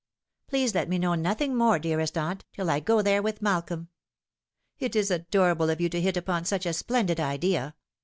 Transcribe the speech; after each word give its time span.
Please 0.47 0.73
let 0.73 0.89
me 0.89 0.97
know 0.97 1.13
nothing 1.13 1.55
more, 1.55 1.77
dearest 1.77 2.17
aunt, 2.17 2.43
till 2.53 2.71
I 2.71 2.79
go 2.79 3.03
there 3.03 3.21
with 3.21 3.39
Malcolm. 3.39 3.89
It 4.79 4.95
is 4.95 5.11
adorable 5.11 5.69
of 5.69 5.79
you 5.79 5.89
to 5.89 6.01
hit 6.01 6.17
upon 6.17 6.43
such 6.43 6.65
a 6.65 6.73
splendid 6.73 7.19
idea. 7.19 7.75